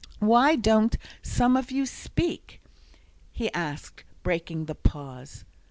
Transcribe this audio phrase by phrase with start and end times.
[0.17, 2.59] "Why don't some of you speak?"
[3.31, 5.45] he asked, breaking the pause.